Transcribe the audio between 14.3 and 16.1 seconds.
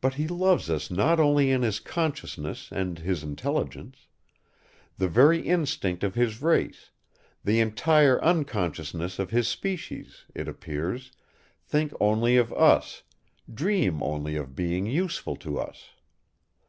of being useful to us.